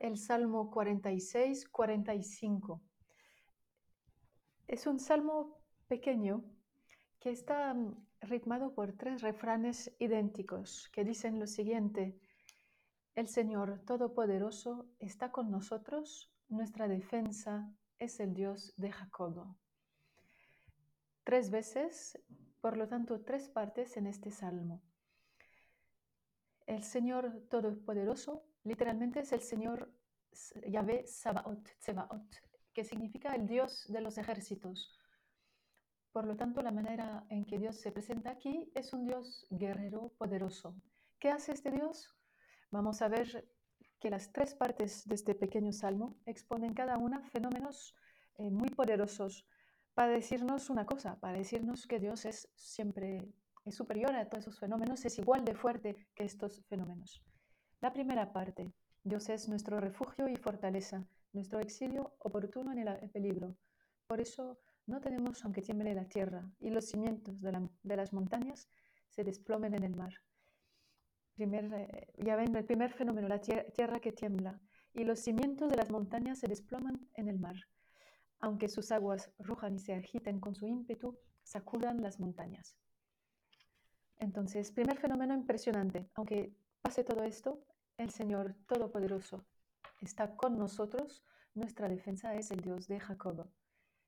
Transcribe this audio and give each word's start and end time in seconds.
El 0.00 0.16
Salmo 0.16 0.70
46-45. 0.70 2.80
Es 4.66 4.86
un 4.86 4.98
salmo 4.98 5.58
pequeño 5.88 6.42
que 7.18 7.28
está 7.30 7.74
mm, 7.74 8.06
ritmado 8.22 8.74
por 8.74 8.94
tres 8.94 9.20
refranes 9.20 9.94
idénticos 9.98 10.88
que 10.94 11.04
dicen 11.04 11.38
lo 11.38 11.46
siguiente. 11.46 12.18
El 13.14 13.28
Señor 13.28 13.82
Todopoderoso 13.84 14.88
está 15.00 15.32
con 15.32 15.50
nosotros, 15.50 16.32
nuestra 16.48 16.88
defensa 16.88 17.70
es 17.98 18.20
el 18.20 18.32
Dios 18.32 18.72
de 18.78 18.92
Jacob. 18.92 19.54
Tres 21.24 21.50
veces, 21.50 22.18
por 22.62 22.78
lo 22.78 22.88
tanto, 22.88 23.20
tres 23.20 23.50
partes 23.50 23.98
en 23.98 24.06
este 24.06 24.30
salmo. 24.30 24.80
El 26.66 26.84
Señor 26.84 27.42
Todopoderoso 27.50 28.46
literalmente 28.64 29.20
es 29.20 29.32
el 29.32 29.40
Señor 29.40 29.92
Yahvé 30.66 31.06
Sabaot, 31.06 31.68
que 32.72 32.84
significa 32.84 33.34
el 33.34 33.46
Dios 33.46 33.84
de 33.88 34.00
los 34.00 34.18
ejércitos. 34.18 34.96
Por 36.12 36.26
lo 36.26 36.36
tanto, 36.36 36.62
la 36.62 36.72
manera 36.72 37.24
en 37.28 37.44
que 37.44 37.58
Dios 37.58 37.76
se 37.76 37.92
presenta 37.92 38.30
aquí 38.30 38.70
es 38.74 38.92
un 38.92 39.04
Dios 39.04 39.46
guerrero 39.50 40.12
poderoso. 40.18 40.74
¿Qué 41.18 41.30
hace 41.30 41.52
este 41.52 41.70
Dios? 41.70 42.08
Vamos 42.70 43.02
a 43.02 43.08
ver 43.08 43.48
que 44.00 44.10
las 44.10 44.32
tres 44.32 44.54
partes 44.54 45.06
de 45.06 45.14
este 45.14 45.34
pequeño 45.34 45.72
salmo 45.72 46.16
exponen 46.26 46.74
cada 46.74 46.96
una 46.96 47.22
fenómenos 47.30 47.94
eh, 48.38 48.50
muy 48.50 48.70
poderosos 48.70 49.46
para 49.94 50.12
decirnos 50.12 50.70
una 50.70 50.86
cosa, 50.86 51.20
para 51.20 51.36
decirnos 51.36 51.86
que 51.86 52.00
Dios 52.00 52.24
es 52.24 52.48
siempre 52.54 53.28
es 53.64 53.74
superior 53.74 54.14
a 54.14 54.28
todos 54.28 54.44
esos 54.44 54.58
fenómenos, 54.58 55.04
es 55.04 55.18
igual 55.18 55.44
de 55.44 55.54
fuerte 55.54 56.08
que 56.14 56.24
estos 56.24 56.64
fenómenos. 56.66 57.22
La 57.80 57.92
primera 57.92 58.30
parte, 58.32 58.72
Dios 59.04 59.30
es 59.30 59.48
nuestro 59.48 59.80
refugio 59.80 60.28
y 60.28 60.36
fortaleza, 60.36 61.06
nuestro 61.32 61.60
exilio 61.60 62.14
oportuno 62.18 62.72
en 62.72 62.86
el 62.86 63.10
peligro. 63.10 63.56
Por 64.06 64.20
eso 64.20 64.58
no 64.86 65.00
tenemos 65.00 65.42
aunque 65.44 65.62
tiemble 65.62 65.94
la 65.94 66.04
tierra 66.04 66.44
y 66.60 66.68
los 66.68 66.84
cimientos 66.84 67.40
de, 67.40 67.96
las 67.96 68.12
montañas 68.12 68.68
se 69.08 69.24
desplomen 69.24 69.74
en 69.74 69.84
el 69.84 69.96
mar. 69.96 70.12
Eh, 71.38 72.12
ya 72.18 72.36
ven 72.36 72.54
el 72.54 72.66
primer 72.66 72.92
fenómeno, 72.92 73.28
la 73.28 73.40
tierra 73.40 73.98
que 73.98 74.12
tiembla 74.12 74.60
y 74.92 75.04
los 75.04 75.20
cimientos 75.20 75.70
de 75.70 75.76
las 75.76 75.90
montañas 75.90 76.38
se 76.38 76.48
desploman 76.48 77.08
en 77.14 77.28
el 77.28 77.38
mar. 77.38 77.56
Aunque 78.40 78.68
sus 78.68 78.92
aguas 78.92 79.30
rujan 79.38 79.76
y 79.76 79.78
se 79.78 79.94
agiten 79.94 80.38
con 80.38 80.54
su 80.54 80.66
ímpetu, 80.66 81.18
sacudan 81.42 82.02
las 82.02 82.20
montañas. 82.20 82.76
Entonces, 84.18 84.70
primer 84.70 84.98
fenómeno 84.98 85.32
impresionante. 85.34 86.10
Aunque 86.14 86.52
pase 86.82 87.04
todo 87.04 87.22
esto, 87.22 87.64
el 88.00 88.10
Señor 88.10 88.54
Todopoderoso 88.66 89.44
está 90.00 90.34
con 90.34 90.58
nosotros, 90.58 91.22
nuestra 91.54 91.86
defensa 91.86 92.34
es 92.34 92.50
el 92.50 92.60
Dios 92.60 92.88
de 92.88 92.98
Jacob. 92.98 93.46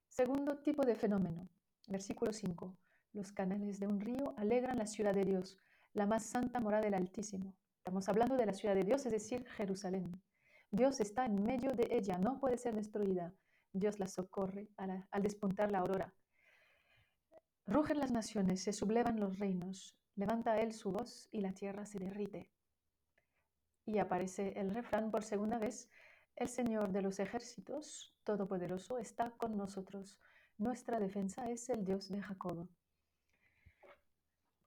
Segundo 0.09 0.57
tipo 0.57 0.83
de 0.83 0.95
fenómeno, 0.95 1.49
versículo 1.89 2.33
5. 2.33 2.75
Los 3.13 3.33
canales 3.33 3.81
de 3.81 3.87
un 3.87 4.01
río 4.01 4.35
alegran 4.39 4.79
la 4.79 4.87
ciudad 4.87 5.15
de 5.15 5.27
Dios, 5.27 5.59
la 5.93 6.07
más 6.07 6.25
santa 6.25 6.59
morada 6.59 6.85
del 6.85 6.95
Altísimo. 6.95 7.55
Estamos 7.77 8.09
hablando 8.09 8.37
de 8.37 8.47
la 8.47 8.55
ciudad 8.55 8.75
de 8.75 8.85
Dios, 8.85 9.05
es 9.05 9.13
decir, 9.13 9.47
Jerusalén. 9.57 10.23
Dios 10.71 11.01
está 11.01 11.27
en 11.27 11.43
medio 11.43 11.75
de 11.75 11.89
ella, 11.91 12.17
no 12.17 12.41
puede 12.41 12.57
ser 12.57 12.75
destruida. 12.75 13.35
Dios 13.75 13.99
la 13.99 14.07
socorre 14.07 14.71
al 14.77 15.23
despuntar 15.23 15.71
la 15.71 15.81
aurora. 15.81 16.15
Rugen 17.67 17.99
las 17.99 18.11
naciones, 18.11 18.63
se 18.63 18.73
sublevan 18.73 19.21
los 19.21 19.39
reinos, 19.39 19.95
levanta 20.15 20.59
él 20.61 20.73
su 20.73 20.93
voz 20.93 21.29
y 21.31 21.43
la 21.43 21.53
tierra 21.53 21.85
se 21.85 21.99
derrite 21.99 22.51
y 23.87 23.99
aparece 23.99 24.59
el 24.59 24.75
refrán 24.75 25.11
por 25.11 25.23
segunda 25.23 25.59
vez, 25.59 25.91
el 26.37 26.49
Señor 26.49 26.93
de 26.93 27.03
los 27.03 27.19
ejércitos, 27.19 28.15
Todopoderoso, 28.25 28.99
está 28.99 29.31
con 29.33 29.57
nosotros. 29.57 30.19
Nuestra 30.59 31.01
defensa 31.01 31.51
es 31.51 31.69
el 31.69 31.85
Dios 31.85 32.09
de 32.09 32.23
Jacob. 32.23 32.69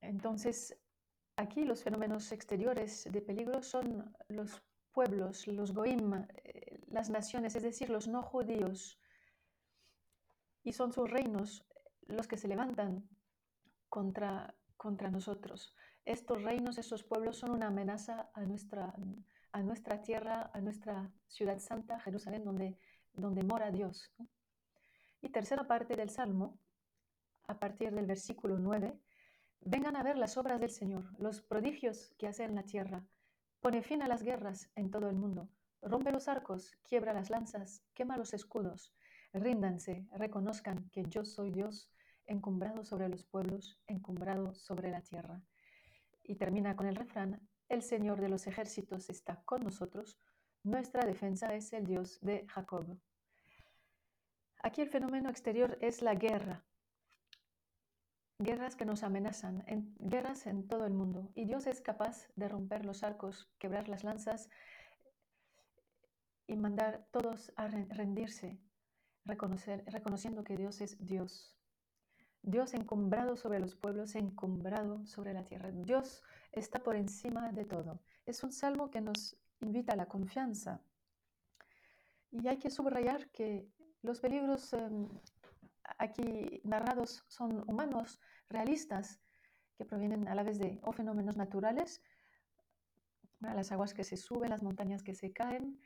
Entonces, 0.02 0.78
aquí 1.36 1.64
los 1.66 1.84
fenómenos 1.84 2.32
exteriores 2.32 3.08
de 3.12 3.22
peligro 3.22 3.62
son 3.64 4.16
los 4.28 4.62
pueblos, 4.92 5.48
los 5.48 5.74
goim, 5.74 6.14
eh, 6.14 6.80
las 6.88 7.10
naciones, 7.10 7.56
es 7.56 7.64
decir, 7.64 7.90
los 7.90 8.08
no 8.08 8.22
judíos. 8.22 9.00
Y 10.64 10.74
son 10.74 10.94
sus 10.94 11.10
reinos 11.10 11.66
los 12.08 12.28
que 12.28 12.38
se 12.38 12.48
levantan 12.48 13.08
contra, 13.90 14.56
contra 14.78 15.10
nosotros 15.10 15.76
estos 16.06 16.42
reinos, 16.44 16.78
estos 16.78 17.04
pueblos 17.04 17.38
son 17.38 17.52
una 17.52 17.68
amenaza 17.68 18.30
a 18.34 18.42
nuestra, 18.42 18.94
a 19.52 19.64
nuestra 19.64 20.02
tierra, 20.04 20.52
a 20.54 20.62
nuestra 20.62 21.12
ciudad 21.28 21.58
santa, 21.60 22.00
Jerusalén, 22.00 22.44
donde, 22.46 22.78
donde 23.14 23.44
mora 23.44 23.72
Dios. 23.72 24.14
Y 25.22 25.30
tercera 25.30 25.68
parte 25.68 25.96
del 25.96 26.12
Salmo, 26.12 26.60
a 27.48 27.60
partir 27.60 27.92
del 27.92 28.06
versículo 28.06 28.60
9, 28.60 29.00
vengan 29.62 29.96
a 29.96 30.04
ver 30.04 30.18
las 30.18 30.38
obras 30.38 30.60
del 30.60 30.70
Señor, 30.70 31.06
los 31.20 31.42
prodigios 31.42 32.14
que 32.20 32.28
hace 32.28 32.44
en 32.44 32.54
la 32.54 32.64
tierra. 32.64 33.04
Pone 33.62 33.82
fin 33.82 34.04
a 34.04 34.08
las 34.08 34.22
guerras 34.22 34.70
en 34.76 34.92
todo 34.92 35.10
el 35.10 35.16
mundo. 35.16 35.50
Rompe 35.82 36.12
los 36.12 36.28
arcos, 36.28 36.78
quiebra 36.88 37.14
las 37.14 37.32
lanzas, 37.32 37.82
quema 37.96 38.18
los 38.18 38.34
escudos. 38.36 38.94
Ríndanse, 39.34 40.08
reconozcan 40.14 40.88
que 40.92 41.04
yo 41.06 41.26
soy 41.26 41.50
Dios, 41.50 41.90
encumbrado 42.28 42.84
sobre 42.84 43.10
los 43.10 43.24
pueblos, 43.24 43.80
encumbrado 43.88 44.54
sobre 44.54 44.92
la 44.92 45.02
tierra. 45.02 45.42
Y 46.24 46.36
termina 46.36 46.76
con 46.76 46.88
el 46.88 46.96
refrán, 46.96 47.48
el 47.70 47.82
Señor 47.82 48.22
de 48.22 48.30
los 48.30 48.48
ejércitos 48.48 49.10
está 49.10 49.42
con 49.44 49.64
nosotros, 49.64 50.20
nuestra 50.64 51.06
defensa 51.06 51.54
es 51.54 51.74
el 51.74 51.86
Dios 51.86 52.20
de 52.22 52.46
Jacob. 52.48 53.00
Aquí 54.64 54.82
el 54.82 54.90
fenómeno 54.90 55.30
exterior 55.30 55.78
es 55.82 56.02
la 56.02 56.16
guerra, 56.16 56.66
guerras 58.40 58.76
que 58.76 58.86
nos 58.86 59.04
amenazan, 59.04 59.64
en, 59.68 59.96
guerras 60.00 60.46
en 60.48 60.68
todo 60.68 60.86
el 60.86 60.94
mundo. 60.94 61.32
Y 61.36 61.46
Dios 61.46 61.68
es 61.68 61.82
capaz 61.82 62.28
de 62.36 62.50
romper 62.50 62.86
los 62.86 63.04
arcos, 63.04 63.50
quebrar 63.60 63.88
las 63.88 64.04
lanzas 64.04 64.50
y 66.48 66.56
mandar 66.56 67.08
todos 67.12 67.52
a 67.56 67.68
rendirse, 67.68 68.60
reconociendo 69.24 70.44
que 70.44 70.58
Dios 70.58 70.82
es 70.82 70.98
Dios. 71.06 71.58
Dios 72.48 72.76
encumbrado 72.76 73.36
sobre 73.36 73.60
los 73.60 73.76
pueblos, 73.76 74.14
encumbrado 74.14 75.04
sobre 75.08 75.34
la 75.34 75.44
tierra. 75.46 75.72
Dios 75.72 76.24
está 76.52 76.78
por 76.84 76.96
encima 76.96 77.52
de 77.52 77.66
todo. 77.66 78.00
Es 78.24 78.44
un 78.44 78.52
salmo 78.52 78.92
que 78.92 79.02
nos 79.02 79.36
invita 79.62 79.94
a 79.94 79.96
la 79.96 80.06
confianza. 80.06 80.80
Y 82.30 82.48
hay 82.48 82.58
que 82.58 82.70
subrayar 82.70 83.32
que 83.32 83.68
los 84.04 84.20
peligros 84.20 84.74
em, 84.74 85.10
aquí 85.98 86.62
narrados 86.64 87.24
son 87.28 87.68
humanos, 87.68 88.20
realistas, 88.48 89.20
que 89.76 89.86
provienen 89.86 90.28
a 90.28 90.36
la 90.36 90.44
vez 90.44 90.60
de 90.60 90.80
o 90.84 90.92
fenómenos 90.92 91.38
naturales, 91.38 92.04
las 93.40 93.72
aguas 93.72 93.96
que 93.96 94.04
se 94.04 94.18
suben, 94.18 94.52
las 94.52 94.62
montañas 94.62 95.02
que 95.02 95.16
se 95.16 95.34
caen, 95.34 95.80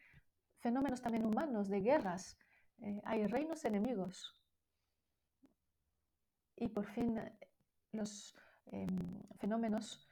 fenómenos 0.60 1.02
también 1.02 1.26
humanos 1.26 1.70
de 1.70 1.80
guerras. 1.80 2.38
Eh, 2.82 3.02
hay 3.06 3.28
reinos 3.28 3.64
enemigos, 3.64 4.39
y 6.60 6.68
por 6.68 6.86
fin 6.86 7.18
eh, 7.18 7.38
los 7.92 8.36
em, 8.68 9.24
fenómenos 9.40 10.08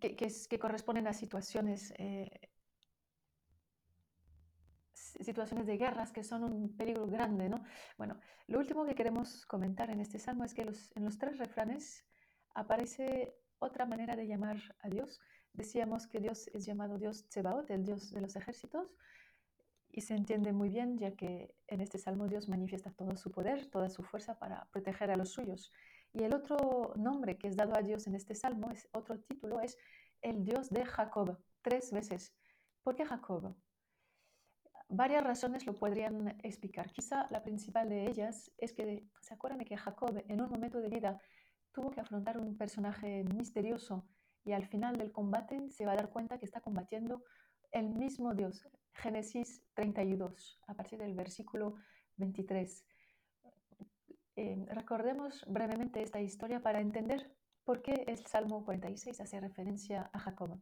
que, 0.00 0.58
corresponden 0.58 1.06
a 1.06 1.12
situaciones, 1.12 1.92
eh, 1.98 2.50
situaciones 4.94 5.66
de 5.66 5.76
guerras 5.76 6.12
que 6.12 6.24
son 6.24 6.44
un 6.44 6.76
peligro 6.76 7.06
grande. 7.06 7.48
¿no? 7.48 7.62
Bueno, 7.98 8.18
lo 8.46 8.58
último 8.58 8.86
que 8.86 8.94
queremos 8.94 9.44
comentar 9.46 9.90
en 9.90 10.00
este 10.00 10.18
salmo 10.18 10.44
es 10.44 10.54
que 10.54 10.62
en 10.62 11.04
los 11.04 11.18
tres 11.18 11.38
refranes 11.38 12.04
aparece 12.54 13.36
otra 13.58 13.86
manera 13.86 14.16
de 14.16 14.26
llamar 14.26 14.56
a 14.80 14.88
Dios. 14.88 15.20
Decíamos 15.52 16.06
que 16.06 16.20
Dios 16.20 16.48
es 16.54 16.64
llamado 16.64 16.98
Dios 16.98 17.28
Tsebaot, 17.28 17.70
el 17.70 17.84
Dios 17.84 18.10
de 18.10 18.22
los 18.22 18.34
ejércitos, 18.36 18.96
y 19.92 20.00
se 20.00 20.14
entiende 20.14 20.52
muy 20.52 20.70
bien 20.70 20.96
ya 20.96 21.14
que 21.14 21.54
en 21.68 21.82
este 21.82 21.98
salmo 21.98 22.26
Dios 22.26 22.48
manifiesta 22.48 22.90
todo 22.90 23.14
su 23.16 23.30
poder, 23.30 23.66
toda 23.66 23.90
su 23.90 24.02
fuerza 24.02 24.38
para 24.38 24.64
proteger 24.72 25.10
a 25.10 25.16
los 25.16 25.30
suyos. 25.30 25.70
Y 26.14 26.24
el 26.24 26.34
otro 26.34 26.94
nombre 26.96 27.36
que 27.36 27.48
es 27.48 27.56
dado 27.56 27.76
a 27.76 27.82
Dios 27.82 28.06
en 28.06 28.14
este 28.14 28.34
salmo, 28.34 28.70
es, 28.70 28.88
otro 28.92 29.20
título, 29.20 29.60
es 29.60 29.76
el 30.22 30.44
Dios 30.44 30.70
de 30.70 30.86
Jacob, 30.86 31.38
tres 31.60 31.92
veces. 31.92 32.34
¿Por 32.82 32.96
qué 32.96 33.04
Jacob? 33.04 33.54
Varias 34.88 35.24
razones 35.24 35.66
lo 35.66 35.74
podrían 35.74 36.38
explicar. 36.42 36.90
Quizá 36.90 37.26
la 37.30 37.42
principal 37.42 37.90
de 37.90 38.06
ellas 38.06 38.50
es 38.56 38.72
que 38.72 39.06
se 39.20 39.34
acuerdan 39.34 39.58
de 39.58 39.66
que 39.66 39.76
Jacob 39.76 40.22
en 40.26 40.40
un 40.40 40.48
momento 40.48 40.80
de 40.80 40.88
vida 40.88 41.20
tuvo 41.70 41.90
que 41.90 42.00
afrontar 42.00 42.38
un 42.38 42.56
personaje 42.56 43.24
misterioso 43.24 44.06
y 44.44 44.52
al 44.52 44.66
final 44.66 44.96
del 44.96 45.12
combate 45.12 45.70
se 45.70 45.84
va 45.84 45.92
a 45.92 45.96
dar 45.96 46.10
cuenta 46.10 46.38
que 46.38 46.46
está 46.46 46.60
combatiendo 46.60 47.24
el 47.70 47.88
mismo 47.90 48.34
Dios, 48.34 48.68
Génesis 48.94 49.62
32, 49.74 50.60
a 50.66 50.74
partir 50.74 50.98
del 50.98 51.14
versículo 51.14 51.74
23. 52.16 52.84
Eh, 54.36 54.64
recordemos 54.68 55.44
brevemente 55.46 56.02
esta 56.02 56.20
historia 56.20 56.62
para 56.62 56.80
entender 56.80 57.34
por 57.64 57.82
qué 57.82 58.04
el 58.06 58.26
Salmo 58.26 58.64
46 58.64 59.20
hace 59.20 59.40
referencia 59.40 60.10
a 60.12 60.18
Jacob. 60.18 60.60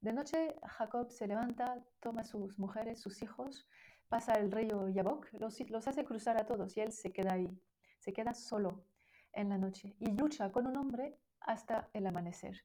De 0.00 0.12
noche 0.12 0.56
Jacob 0.62 1.10
se 1.10 1.26
levanta, 1.26 1.82
toma 2.00 2.24
sus 2.24 2.58
mujeres, 2.58 3.00
sus 3.00 3.22
hijos, 3.22 3.66
pasa 4.08 4.34
el 4.34 4.52
río 4.52 4.88
Yabok, 4.88 5.32
los, 5.34 5.58
los 5.70 5.88
hace 5.88 6.04
cruzar 6.04 6.36
a 6.36 6.46
todos 6.46 6.76
y 6.76 6.80
él 6.80 6.92
se 6.92 7.12
queda 7.12 7.34
ahí, 7.34 7.50
se 7.98 8.12
queda 8.12 8.34
solo 8.34 8.84
en 9.32 9.48
la 9.48 9.58
noche 9.58 9.96
y 9.98 10.12
lucha 10.12 10.52
con 10.52 10.66
un 10.66 10.76
hombre 10.76 11.18
hasta 11.40 11.88
el 11.92 12.06
amanecer. 12.06 12.62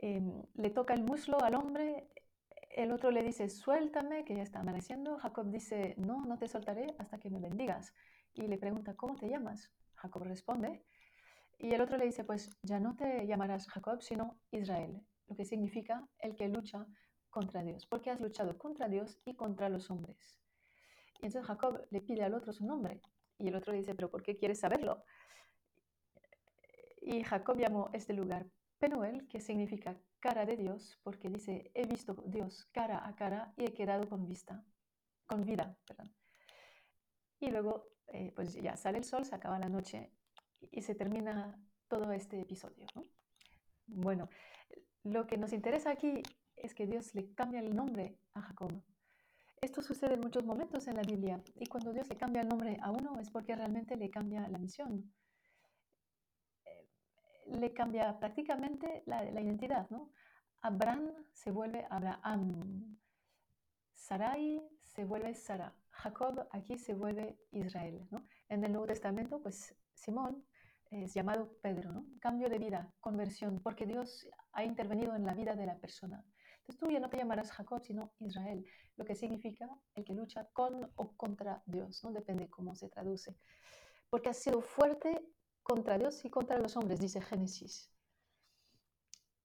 Em, 0.00 0.42
le 0.54 0.70
toca 0.70 0.94
el 0.94 1.02
muslo 1.02 1.42
al 1.42 1.54
hombre, 1.54 2.08
el 2.70 2.92
otro 2.92 3.10
le 3.10 3.22
dice, 3.22 3.48
suéltame, 3.48 4.24
que 4.24 4.36
ya 4.36 4.42
está 4.42 4.60
amaneciendo. 4.60 5.18
Jacob 5.18 5.50
dice, 5.50 5.94
no, 5.98 6.24
no 6.24 6.38
te 6.38 6.48
soltaré 6.48 6.94
hasta 6.98 7.18
que 7.18 7.30
me 7.30 7.40
bendigas. 7.40 7.94
Y 8.32 8.46
le 8.46 8.58
pregunta, 8.58 8.94
¿cómo 8.94 9.16
te 9.16 9.28
llamas? 9.28 9.70
Jacob 9.96 10.22
responde. 10.22 10.84
Y 11.58 11.74
el 11.74 11.80
otro 11.80 11.98
le 11.98 12.06
dice, 12.06 12.24
pues 12.24 12.50
ya 12.62 12.78
no 12.80 12.96
te 12.96 13.26
llamarás 13.26 13.68
Jacob, 13.68 14.02
sino 14.02 14.40
Israel, 14.50 15.02
lo 15.26 15.36
que 15.36 15.44
significa 15.44 16.08
el 16.20 16.34
que 16.36 16.48
lucha 16.48 16.86
contra 17.28 17.62
Dios, 17.62 17.86
porque 17.86 18.10
has 18.10 18.20
luchado 18.20 18.56
contra 18.56 18.88
Dios 18.88 19.20
y 19.24 19.34
contra 19.34 19.68
los 19.68 19.90
hombres. 19.90 20.38
Y 21.20 21.26
entonces 21.26 21.46
Jacob 21.46 21.86
le 21.90 22.00
pide 22.00 22.24
al 22.24 22.34
otro 22.34 22.52
su 22.52 22.64
nombre. 22.64 23.00
Y 23.38 23.48
el 23.48 23.56
otro 23.56 23.72
le 23.72 23.78
dice, 23.78 23.94
pero 23.94 24.10
¿por 24.10 24.22
qué 24.22 24.36
quieres 24.36 24.60
saberlo? 24.60 25.04
Y 27.02 27.22
Jacob 27.24 27.58
llamó 27.58 27.90
este 27.92 28.12
lugar 28.12 28.46
Penuel, 28.80 29.28
que 29.28 29.40
significa 29.40 29.94
cara 30.20 30.46
de 30.46 30.56
Dios, 30.56 30.98
porque 31.02 31.28
dice, 31.28 31.70
he 31.74 31.86
visto 31.86 32.14
Dios 32.26 32.64
cara 32.72 33.06
a 33.06 33.14
cara 33.14 33.52
y 33.58 33.66
he 33.66 33.74
quedado 33.74 34.08
con 34.08 34.26
vista, 34.26 34.64
con 35.26 35.44
vida. 35.44 35.76
Y 37.38 37.50
luego, 37.50 37.90
eh, 38.08 38.32
pues 38.34 38.54
ya 38.54 38.76
sale 38.76 38.98
el 38.98 39.04
sol, 39.04 39.26
se 39.26 39.34
acaba 39.34 39.58
la 39.58 39.68
noche 39.68 40.10
y 40.60 40.80
se 40.80 40.94
termina 40.94 41.62
todo 41.88 42.10
este 42.12 42.40
episodio. 42.40 42.86
Bueno, 43.86 44.30
lo 45.04 45.26
que 45.26 45.36
nos 45.36 45.52
interesa 45.52 45.90
aquí 45.90 46.22
es 46.56 46.74
que 46.74 46.86
Dios 46.86 47.14
le 47.14 47.34
cambia 47.34 47.60
el 47.60 47.76
nombre 47.76 48.18
a 48.32 48.40
Jacob. 48.40 48.82
Esto 49.60 49.82
sucede 49.82 50.14
en 50.14 50.20
muchos 50.20 50.44
momentos 50.46 50.86
en 50.88 50.96
la 50.96 51.02
Biblia 51.02 51.42
y 51.54 51.66
cuando 51.66 51.92
Dios 51.92 52.08
le 52.08 52.16
cambia 52.16 52.40
el 52.40 52.48
nombre 52.48 52.78
a 52.80 52.90
uno 52.90 53.20
es 53.20 53.30
porque 53.30 53.54
realmente 53.54 53.96
le 53.96 54.08
cambia 54.08 54.48
la 54.48 54.58
misión 54.58 55.12
le 57.50 57.72
cambia 57.72 58.18
prácticamente 58.18 59.02
la, 59.06 59.24
identidad, 59.24 59.88
¿no? 59.90 60.12
Abraham 60.62 61.12
se 61.32 61.50
vuelve 61.50 61.86
Abraham, 61.90 62.98
Sarai 63.94 64.62
se 64.84 65.04
vuelve 65.04 65.34
Sara, 65.34 65.74
Jacob 65.90 66.46
aquí 66.52 66.78
se 66.78 66.94
vuelve 66.94 67.38
Israel, 67.52 68.06
¿no? 68.10 68.26
En 68.48 68.64
el 68.64 68.72
Nuevo 68.72 68.86
Testamento, 68.86 69.42
pues 69.42 69.74
Simón 69.94 70.44
es 70.90 71.14
llamado 71.14 71.56
Pedro, 71.62 71.92
¿no? 71.92 72.06
Cambio 72.20 72.48
de 72.48 72.58
vida, 72.58 72.92
conversión, 73.00 73.60
porque 73.62 73.86
Dios 73.86 74.28
ha 74.52 74.64
intervenido 74.64 75.14
en 75.14 75.24
la 75.24 75.34
vida 75.34 75.54
de 75.54 75.66
la 75.66 75.78
persona. 75.78 76.24
Entonces 76.60 76.80
tú 76.80 76.90
ya 76.90 77.00
no 77.00 77.08
te 77.08 77.16
llamarás 77.16 77.52
Jacob, 77.52 77.80
sino 77.80 78.12
Israel, 78.18 78.64
lo 78.96 79.04
que 79.04 79.14
significa 79.14 79.68
el 79.94 80.04
que 80.04 80.14
lucha 80.14 80.48
con 80.52 80.90
o 80.96 81.16
contra 81.16 81.62
Dios, 81.66 82.02
¿no? 82.04 82.12
Depende 82.12 82.48
cómo 82.48 82.74
se 82.74 82.88
traduce. 82.88 83.36
Porque 84.08 84.30
has 84.30 84.38
sido 84.38 84.60
fuerte 84.60 85.24
contra 85.70 85.98
Dios 85.98 86.24
y 86.24 86.30
contra 86.30 86.58
los 86.58 86.76
hombres, 86.76 86.98
dice 86.98 87.20
Génesis. 87.20 87.88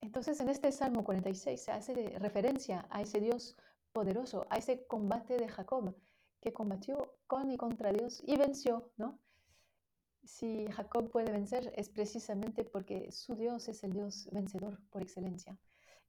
Entonces 0.01 0.39
en 0.39 0.49
este 0.49 0.71
Salmo 0.71 1.03
46 1.03 1.61
se 1.61 1.71
hace 1.71 1.93
referencia 2.17 2.87
a 2.89 3.01
ese 3.01 3.19
Dios 3.19 3.55
poderoso, 3.91 4.47
a 4.49 4.57
ese 4.57 4.87
combate 4.87 5.37
de 5.37 5.47
Jacob, 5.47 5.95
que 6.41 6.51
combatió 6.51 7.15
con 7.27 7.51
y 7.51 7.57
contra 7.57 7.93
Dios 7.93 8.23
y 8.25 8.37
venció, 8.37 8.91
¿no? 8.97 9.19
Si 10.23 10.65
Jacob 10.71 11.11
puede 11.11 11.31
vencer 11.31 11.71
es 11.75 11.89
precisamente 11.89 12.63
porque 12.65 13.11
su 13.11 13.35
Dios 13.35 13.67
es 13.67 13.83
el 13.83 13.93
Dios 13.93 14.27
vencedor 14.31 14.81
por 14.89 15.03
excelencia. 15.03 15.55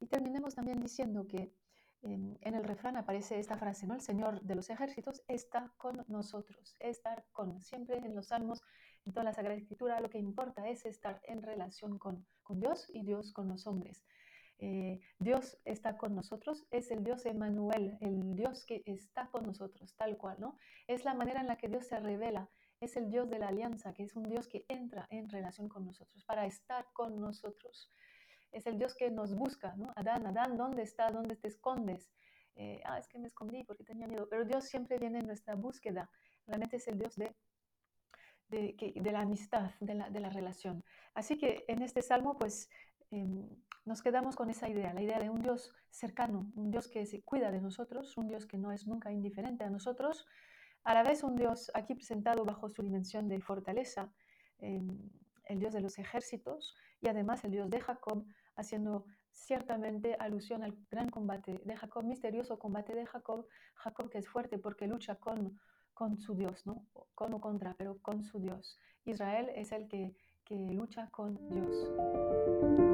Y 0.01 0.07
terminemos 0.07 0.55
también 0.55 0.81
diciendo 0.81 1.27
que 1.27 1.55
en, 2.01 2.39
en, 2.41 2.55
el 2.55 2.65
refrán 2.65 2.97
aparece 2.97 3.39
esta 3.39 3.59
frase, 3.59 3.87
¿no? 3.87 3.95
El 3.95 4.01
Señor 4.01 4.41
de 4.41 4.55
los 4.55 4.71
ejércitos 4.71 5.23
está 5.29 5.75
con 5.77 6.05
nosotros, 6.09 6.75
estar 6.79 7.27
con. 7.33 7.61
Siempre 7.61 7.99
en 7.99 8.15
los 8.15 8.29
salmos 8.29 8.63
en 9.06 9.12
toda 9.12 9.25
la 9.25 9.32
Sagrada 9.32 9.56
Escritura 9.56 10.00
lo 10.00 10.11
que 10.11 10.19
importa 10.19 10.69
es 10.69 10.85
estar 10.85 11.20
en 11.25 11.43
relación 11.43 11.99
con, 11.99 12.26
con 12.43 12.61
Dios 12.61 12.91
y 12.93 13.05
Dios 13.05 13.32
con 13.32 13.49
los 13.49 13.67
hombres. 13.67 14.05
Eh, 14.58 15.00
Dios 15.19 15.58
está 15.64 15.97
con 15.97 16.14
nosotros, 16.14 16.67
es 16.70 16.91
el 16.91 17.05
Dios 17.05 17.26
Emanuel, 17.26 17.99
el 18.00 18.35
Dios 18.35 18.64
que 18.64 18.82
está 18.87 19.29
con 19.31 19.44
nosotros, 19.44 19.94
tal 19.97 20.17
cual, 20.17 20.38
¿no? 20.41 20.56
Es 20.87 21.05
la 21.05 21.14
manera 21.14 21.41
en 21.41 21.47
la 21.47 21.56
que 21.56 21.69
Dios 21.69 21.87
se 21.87 22.00
revela, 22.00 22.49
es 22.81 22.97
el 22.97 23.11
Dios 23.11 23.29
de 23.29 23.38
la 23.38 23.49
alianza, 23.49 23.93
que 23.93 24.03
es 24.03 24.17
un 24.17 24.25
Dios 24.25 24.49
que 24.49 24.64
entra 24.69 25.06
en 25.11 25.29
relación 25.29 25.69
con 25.69 25.85
nosotros, 25.85 26.25
para 26.25 26.47
estar 26.47 26.87
con 26.94 27.20
nosotros. 27.20 27.91
Es 28.50 28.67
el 28.67 28.79
Dios 28.79 28.94
que 28.94 29.11
nos 29.11 29.35
busca, 29.35 29.75
¿no? 29.76 29.93
Adán, 29.94 30.26
Adán, 30.26 30.56
¿dónde 30.56 30.82
está? 30.82 31.11
¿Dónde 31.11 31.37
te 31.37 31.49
escondes? 31.49 32.11
Eh, 32.55 32.81
ah, 32.87 32.99
es 32.99 33.06
que 33.08 33.19
me 33.19 33.29
escondí 33.29 33.62
porque 33.64 33.85
tenía 33.85 34.08
miedo, 34.08 34.26
pero 34.31 34.47
Dios 34.47 34.64
siempre 34.64 34.99
viene 34.99 35.19
en 35.19 35.26
nuestra 35.26 35.55
búsqueda. 35.55 36.11
Realmente 36.47 36.76
es 36.76 36.88
el 36.88 36.99
Dios 36.99 37.14
de 37.17 37.37
de, 38.48 39.10
la 39.12 39.20
amistad, 39.20 39.70
de 39.81 39.94
la, 39.94 40.31
relación. 40.31 40.84
Así 41.14 41.37
que 41.38 41.64
en 41.69 41.82
este 41.82 42.02
salmo, 42.02 42.38
pues 42.38 42.69
em, 43.10 43.48
nos 43.84 44.02
quedamos 44.02 44.37
con 44.37 44.50
esa 44.50 44.69
idea, 44.69 44.94
la 44.94 45.02
idea 45.02 45.19
de 45.19 45.31
un 45.31 45.43
Dios 45.43 45.72
cercano, 45.90 46.50
un 46.54 46.70
Dios 46.70 46.88
que 46.88 47.06
se 47.06 47.22
cuida 47.22 47.50
de 47.50 47.60
nosotros, 47.60 48.16
un 48.16 48.28
Dios 48.28 48.46
que 48.46 48.58
no 48.58 48.72
es 48.72 48.87
nunca 48.87 49.12
indiferente 49.12 49.64
a 49.64 49.70
nosotros, 49.70 50.26
a 50.84 50.94
la 50.94 51.02
vez 51.02 51.22
un 51.22 51.37
Dios 51.37 51.70
aquí 51.75 51.94
presentado 51.94 52.44
bajo 52.44 52.69
su 52.69 52.82
dimensión 52.82 53.28
de 53.28 53.40
fortaleza, 53.40 54.12
em, 54.58 55.10
el 55.46 55.58
Dios 55.58 55.72
de 55.72 55.81
los 55.81 55.98
ejércitos 55.98 56.76
y 57.00 57.08
además 57.08 57.44
el 57.44 57.52
Dios 57.52 57.70
de 57.70 57.81
Jacob, 57.81 58.25
haciendo 58.56 59.06
ciertamente 59.31 60.16
alusión 60.19 60.62
al 60.62 60.76
gran 60.90 61.08
combate 61.08 61.60
de 61.64 61.76
Jacob, 61.76 62.04
misterioso 62.04 62.58
combate 62.58 62.94
de 62.94 63.06
Jacob, 63.06 63.46
Jacob 63.75 64.10
que 64.10 64.19
es 64.19 64.28
fuerte 64.28 64.58
porque 64.58 64.87
lucha 64.87 65.16
con 65.16 65.58
con 65.96 66.19
su 66.19 66.34
Dios, 66.34 66.66
¿no? 66.66 66.84
Con 67.14 67.32
o 67.32 67.40
contra, 67.40 67.75
pero 67.75 67.96
con 68.02 68.22
su 68.22 68.38
Dios. 68.38 68.78
Israel 69.06 69.50
es 69.54 69.72
el 69.72 69.88
que, 69.88 70.14
que 70.44 70.54
lucha 70.54 71.08
con 71.10 71.48
Dios. 71.48 72.86